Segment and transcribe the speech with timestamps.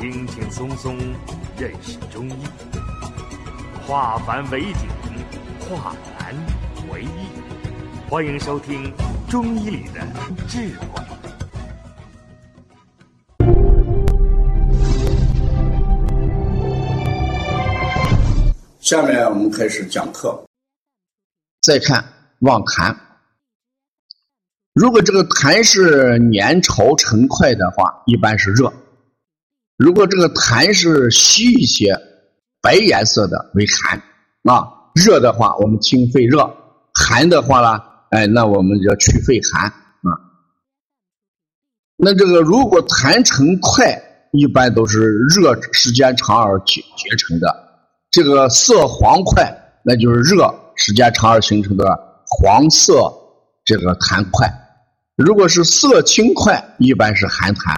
[0.00, 0.96] 轻轻松松
[1.58, 2.44] 认识中医，
[3.84, 4.88] 化繁为简，
[5.58, 6.32] 化难
[6.92, 8.08] 为易。
[8.08, 8.94] 欢迎收听
[9.28, 10.00] 《中医里的
[10.46, 10.86] 智慧》。
[18.78, 20.40] 下面我们开始讲课。
[21.60, 22.04] 再看
[22.42, 22.96] 望痰，
[24.74, 28.72] 如果这个痰是粘稠成块的话，一般是热；
[29.78, 31.98] 如果这个痰是稀一些、
[32.60, 34.02] 白颜色的为寒。
[34.44, 36.48] 啊，热的话我们清肺热，
[36.94, 40.08] 寒的话呢，哎，那我们就要去肺寒啊。
[41.96, 44.00] 那这个如果痰成块，
[44.32, 47.54] 一般都是热时间长而结结成的。
[48.10, 51.84] 这个色黄块，那就是热时间长而形成的
[52.26, 53.12] 黄色
[53.66, 54.50] 这个痰块。
[55.16, 57.74] 如果是色青块，一般是寒痰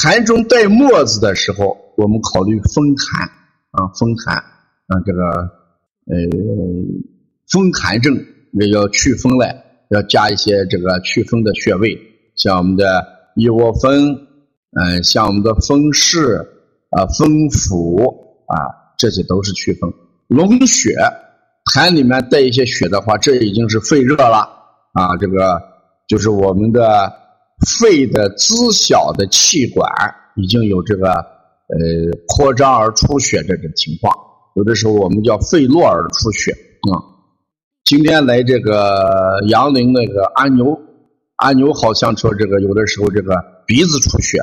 [0.00, 3.28] 痰中带沫子的时候，我们考虑风痰
[3.70, 5.22] 啊，风痰啊，这个
[6.06, 6.16] 呃
[7.50, 8.16] 风寒症，
[8.50, 9.54] 那要祛风嘞，
[9.90, 12.00] 要加一些这个祛风的穴位，
[12.34, 13.04] 像我们的
[13.36, 14.26] 一窝蜂，
[14.72, 16.48] 嗯，像我们的风市
[16.90, 18.26] 啊，风府。
[18.50, 18.56] 啊，
[18.98, 19.92] 这些都是祛风。
[20.26, 20.96] 龙血，
[21.72, 24.38] 痰里面带一些血的话，这已经是肺热了
[24.92, 25.16] 啊。
[25.18, 25.62] 这个
[26.08, 27.12] 就是我们的
[27.66, 29.90] 肺的支小的气管
[30.36, 31.76] 已经有这个呃
[32.26, 34.14] 扩张而出血这种情况。
[34.56, 36.98] 有的时候我们叫肺络而出血啊。
[37.84, 40.78] 今天来这个杨凌那个阿牛，
[41.36, 43.34] 阿牛好像说这个有的时候这个
[43.66, 44.38] 鼻子出血。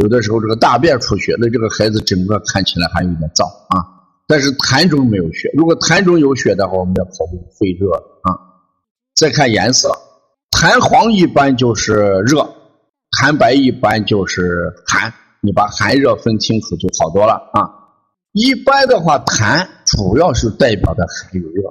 [0.00, 3.82] 有的时候这个大便出血，那这个孩子整个看起来还有点燥啊。
[4.28, 7.90] 但是痰中没有血，如果痰中有血的话，我们要考虑肺热
[8.22, 8.30] 啊。
[9.16, 9.90] 再看颜色，
[10.58, 11.92] 痰黄一般就是
[12.26, 12.42] 热，
[13.12, 15.14] 痰白一般就是寒。
[15.40, 17.62] 你把寒热分清楚就好多了啊。
[18.32, 21.62] 一般的话，痰主要是代表的还有热